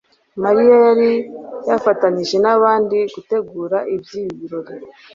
[0.43, 1.11] Mariya yari
[1.69, 4.75] yafatanije n’abandi gutegura iby’ibi birori